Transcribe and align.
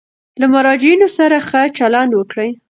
له 0.39 0.45
مراجعینو 0.53 1.07
سره 1.17 1.37
ښه 1.47 1.61
چلند 1.77 2.11
وکړئ. 2.15 2.49